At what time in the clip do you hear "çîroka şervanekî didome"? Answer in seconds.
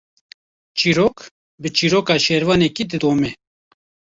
1.77-3.31